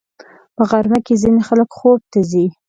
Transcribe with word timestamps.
په 0.55 0.63
غرمه 0.69 0.99
کې 1.05 1.13
ځینې 1.21 1.41
خلک 1.47 1.69
خوب 1.77 1.99
ته 2.11 2.19
ځي 2.31 2.45